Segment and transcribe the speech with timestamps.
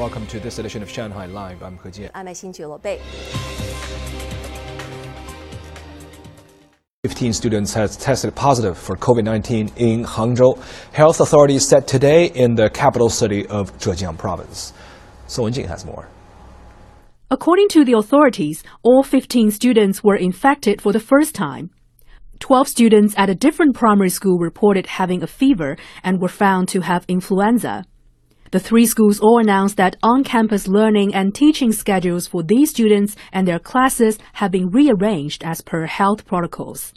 [0.00, 1.62] Welcome to this edition of Shanghai Live.
[1.62, 2.10] I'm He Jian.
[2.14, 2.98] I'm Xin Bei.
[7.04, 10.56] 15 students have tested positive for COVID-19 in Hangzhou.
[10.94, 14.72] Health authorities said today in the capital city of Zhejiang province.
[15.26, 16.08] Song Wenjing has more.
[17.30, 21.68] According to the authorities, all 15 students were infected for the first time.
[22.38, 26.80] 12 students at a different primary school reported having a fever and were found to
[26.80, 27.84] have influenza.
[28.52, 33.46] The three schools all announced that on-campus learning and teaching schedules for these students and
[33.46, 36.92] their classes have been rearranged as per health protocols.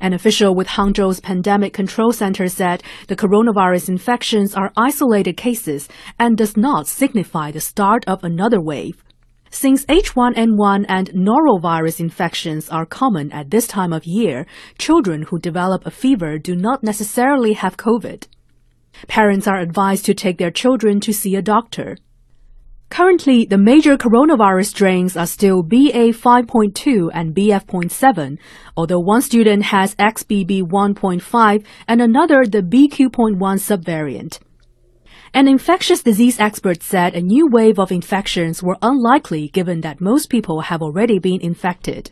[0.00, 6.38] An official with Hangzhou's Pandemic Control Center said the coronavirus infections are isolated cases and
[6.38, 9.02] does not signify the start of another wave.
[9.50, 14.46] Since H1N1 and norovirus infections are common at this time of year,
[14.78, 18.28] children who develop a fever do not necessarily have COVID.
[19.06, 21.96] Parents are advised to take their children to see a doctor.
[22.90, 28.38] Currently, the major coronavirus strains are still BA5.2 and BF.7,
[28.76, 34.40] although one student has XBB1.5 and another the BQ.1 subvariant.
[35.34, 40.30] An infectious disease expert said a new wave of infections were unlikely given that most
[40.30, 42.10] people have already been infected.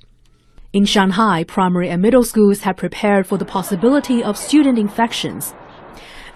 [0.74, 5.54] In Shanghai, primary and middle schools have prepared for the possibility of student infections.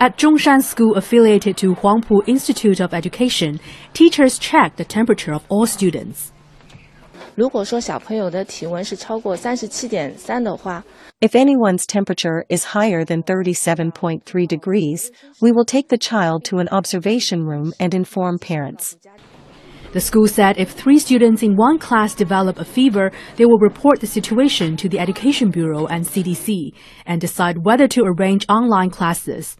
[0.02, 3.60] At Zhongshan School affiliated to Huangpu Institute of Education,
[3.92, 6.32] teachers check the temperature of all students.
[11.20, 15.10] If anyone's temperature is higher than 37.3 degrees,
[15.42, 18.96] we will take the child to an observation room and inform parents.
[19.92, 24.00] The school said if three students in one class develop a fever, they will report
[24.00, 26.72] the situation to the Education Bureau and CDC
[27.04, 29.58] and decide whether to arrange online classes.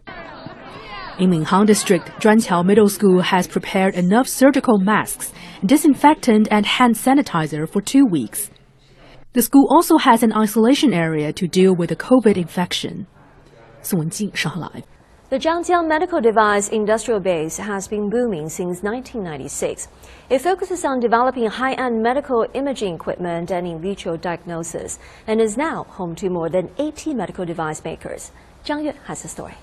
[1.19, 7.69] In Minhang District, Zhuanqiao Middle School has prepared enough surgical masks, disinfectant, and hand sanitizer
[7.69, 8.49] for two weeks.
[9.33, 13.07] The school also has an isolation area to deal with the COVID infection.
[13.81, 14.83] Song Wenjing, Shanghai.
[15.29, 19.89] The Zhangjiang Medical Device Industrial Base has been booming since 1996.
[20.29, 24.97] It focuses on developing high-end medical imaging equipment and in vitro diagnosis,
[25.27, 28.31] and is now home to more than 80 medical device makers.
[28.65, 29.55] Zhang Yue has the story.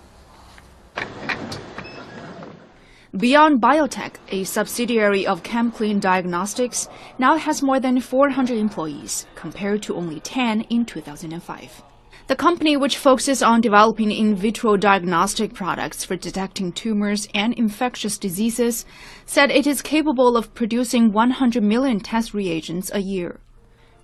[3.16, 6.88] Beyond Biotech, a subsidiary of ChemClean Diagnostics,
[7.18, 11.82] now has more than 400 employees, compared to only 10 in 2005.
[12.26, 18.18] The company, which focuses on developing in vitro diagnostic products for detecting tumors and infectious
[18.18, 18.84] diseases,
[19.24, 23.40] said it is capable of producing 100 million test reagents a year.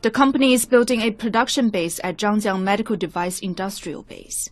[0.00, 4.48] The company is building a production base at Zhangjiang Medical Device Industrial Base.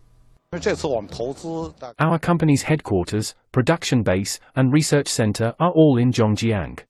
[0.52, 6.80] Our company's headquarters, production base, and research center are all in Zhangjiang.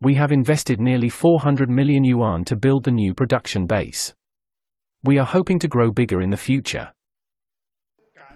[0.00, 4.14] We have invested nearly 400 million yuan to build the new production base.
[5.02, 6.92] We are hoping to grow bigger in the future.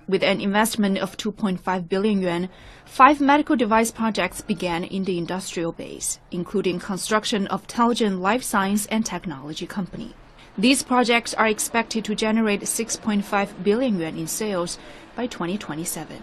[0.09, 2.49] With an investment of 2.5 billion yuan,
[2.85, 8.87] five medical device projects began in the industrial base, including construction of Taogen Life Science
[8.87, 10.17] and Technology Company.
[10.59, 14.79] These projects are expected to generate 6.5 billion yuan in sales
[15.17, 16.23] by 2027.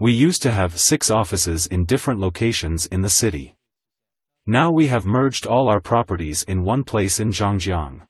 [0.00, 3.54] We used to have six offices in different locations in the city.
[4.46, 8.02] Now we have merged all our properties in one place in Zhangjiang.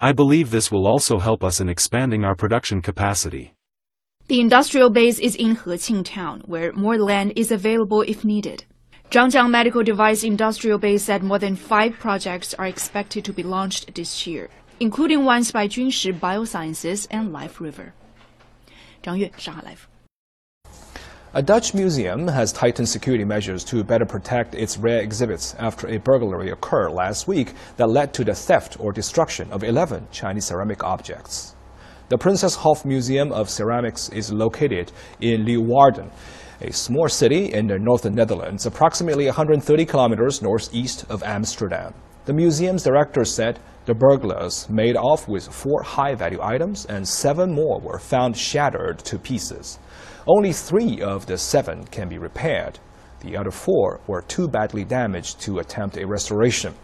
[0.00, 3.54] I believe this will also help us in expanding our production capacity.
[4.26, 8.64] The industrial base is in Heqing town, where more land is available if needed.
[9.08, 13.94] Zhangjiang Medical Device Industrial Base said more than five projects are expected to be launched
[13.94, 14.50] this year,
[14.80, 17.94] including ones by Junshi Biosciences and Life River.
[19.04, 19.88] Zhang Yue, Shanghai Live.
[21.34, 25.98] A Dutch museum has tightened security measures to better protect its rare exhibits after a
[25.98, 30.82] burglary occurred last week that led to the theft or destruction of 11 Chinese ceramic
[30.82, 31.54] objects.
[32.08, 34.90] The Princess Hof Museum of Ceramics is located
[35.20, 36.10] in Leeuwarden
[36.60, 41.94] a small city in the northern Netherlands, approximately 130 kilometers northeast of Amsterdam.
[42.24, 47.80] The museum's director said the burglars made off with four high-value items and seven more
[47.80, 49.78] were found shattered to pieces.
[50.26, 52.80] Only three of the seven can be repaired.
[53.20, 56.74] The other four were too badly damaged to attempt a restoration.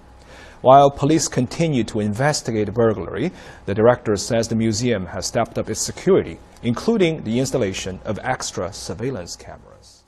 [0.63, 3.33] While police continue to investigate the burglary,
[3.67, 8.73] the director says the museum has stepped up its security, including the installation of extra
[8.73, 10.02] surveillance cameras.